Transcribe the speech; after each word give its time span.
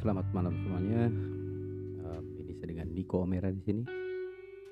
selamat 0.00 0.24
malam 0.32 0.56
semuanya. 0.56 1.04
Um, 2.00 2.24
ini 2.40 2.56
saya 2.56 2.72
dengan 2.72 2.88
Niko 2.96 3.28
Omera 3.28 3.52
di 3.52 3.60
sini. 3.60 3.84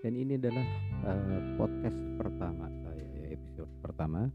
Dan 0.01 0.17
ini 0.17 0.41
adalah 0.41 0.65
uh, 1.05 1.61
podcast 1.61 2.01
pertama 2.17 2.65
saya, 2.81 3.05
ya, 3.21 3.37
episode 3.37 3.69
pertama. 3.85 4.33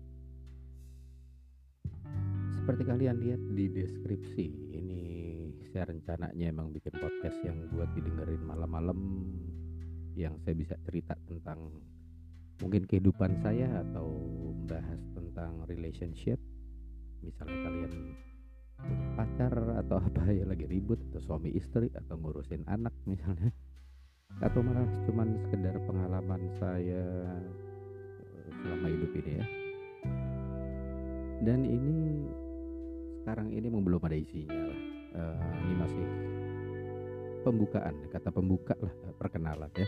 Seperti 2.53 2.85
kalian 2.85 3.17
lihat 3.17 3.41
di 3.57 3.65
deskripsi, 3.73 4.45
ini 4.77 5.01
saya 5.73 5.89
rencananya 5.89 6.53
emang 6.53 6.69
bikin 6.69 6.93
podcast 7.01 7.41
yang 7.41 7.57
buat 7.73 7.89
didengerin 7.97 8.45
malam-malam 8.45 9.25
yang 10.13 10.37
saya 10.45 10.53
bisa 10.53 10.77
cerita 10.85 11.17
tentang 11.25 11.81
mungkin 12.61 12.85
kehidupan 12.85 13.41
saya 13.41 13.73
atau 13.89 14.05
bahas 14.69 15.01
tentang 15.17 15.65
relationship. 15.65 16.37
Misalnya 17.25 17.57
kalian 17.65 17.93
pacar 19.15 19.53
atau 19.81 19.97
apa 20.07 20.31
ya 20.31 20.45
lagi 20.47 20.65
ribut 20.65 20.99
atau 21.11 21.21
suami 21.21 21.53
istri 21.53 21.89
atau 21.93 22.17
ngurusin 22.17 22.65
anak 22.67 22.93
misalnya. 23.09 23.51
Atau 24.39 24.63
malah 24.63 24.87
cuman 25.05 25.35
sekedar 25.43 25.75
pengalaman 25.83 26.41
saya 26.55 27.03
eh, 28.23 28.47
selama 28.63 28.87
hidup 28.87 29.11
ini 29.19 29.31
ya. 29.35 29.45
Dan 31.41 31.65
ini 31.65 31.95
sekarang 33.21 33.49
ini 33.51 33.67
belum 33.67 34.01
ada 34.05 34.17
isinya 34.17 34.61
lah. 34.69 34.81
Uh, 35.11 35.51
ini 35.67 35.75
masih 35.75 36.07
pembukaan 37.43 37.95
kata 38.13 38.31
pembuka 38.31 38.77
lah 38.79 38.93
perkenalan 39.19 39.69
ya. 39.75 39.87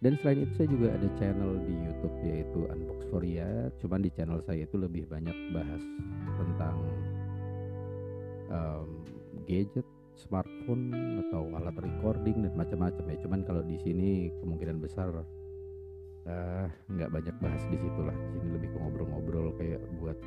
Dan 0.00 0.16
selain 0.20 0.48
itu 0.48 0.52
saya 0.56 0.68
juga 0.72 0.88
ada 0.96 1.08
channel 1.20 1.60
di 1.68 1.74
YouTube 1.76 2.16
yaitu 2.24 2.60
Unbox 2.72 3.04
Foria 3.12 3.68
cuman 3.84 4.00
di 4.00 4.10
channel 4.16 4.40
saya 4.48 4.64
itu 4.64 4.80
lebih 4.80 5.04
banyak 5.12 5.36
bahas 5.52 5.84
tentang 6.40 6.76
um, 8.50 9.02
gadget, 9.46 9.86
smartphone 10.18 10.92
atau 11.26 11.48
alat 11.56 11.74
recording 11.80 12.44
dan 12.44 12.52
macam-macam 12.54 13.04
ya. 13.08 13.16
Cuman 13.24 13.40
kalau 13.46 13.62
di 13.64 13.78
sini 13.80 14.28
kemungkinan 14.42 14.82
besar 14.82 15.08
uh, 15.14 16.66
nggak 16.90 17.10
banyak 17.10 17.36
bahas 17.40 17.62
di 17.70 17.78
situ 17.78 18.00
lah. 18.02 18.14
Di 18.14 18.38
sini 18.42 18.50
lebih 18.58 18.68
ke 18.74 18.78
ngobrol-ngobrol 18.78 19.54
kayak 19.56 19.80
buat 20.02 20.18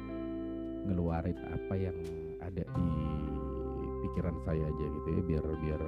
ngeluarin 0.84 1.40
apa 1.48 1.74
yang 1.80 1.98
ada 2.44 2.64
di 2.64 2.90
pikiran 4.04 4.36
saya 4.44 4.68
aja 4.68 4.86
gitu 5.00 5.08
ya 5.16 5.22
biar 5.24 5.46
biar 5.64 5.82